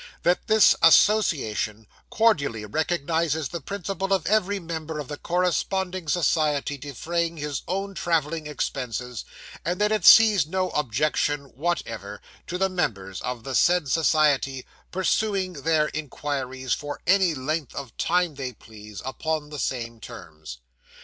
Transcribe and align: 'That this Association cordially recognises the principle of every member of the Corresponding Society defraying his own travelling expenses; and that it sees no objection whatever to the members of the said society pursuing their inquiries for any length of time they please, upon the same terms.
'That 0.23 0.47
this 0.47 0.73
Association 0.81 1.85
cordially 2.09 2.65
recognises 2.65 3.49
the 3.49 3.61
principle 3.61 4.11
of 4.13 4.25
every 4.25 4.57
member 4.57 4.97
of 4.97 5.07
the 5.07 5.15
Corresponding 5.17 6.07
Society 6.07 6.75
defraying 6.75 7.37
his 7.37 7.61
own 7.67 7.93
travelling 7.93 8.47
expenses; 8.47 9.25
and 9.63 9.79
that 9.79 9.91
it 9.91 10.03
sees 10.03 10.47
no 10.47 10.71
objection 10.71 11.51
whatever 11.55 12.19
to 12.47 12.57
the 12.57 12.67
members 12.67 13.21
of 13.21 13.43
the 13.43 13.53
said 13.53 13.91
society 13.91 14.65
pursuing 14.91 15.53
their 15.53 15.89
inquiries 15.89 16.73
for 16.73 16.99
any 17.05 17.35
length 17.35 17.75
of 17.75 17.95
time 17.95 18.33
they 18.33 18.53
please, 18.53 19.03
upon 19.05 19.51
the 19.51 19.59
same 19.59 19.99
terms. 19.99 20.57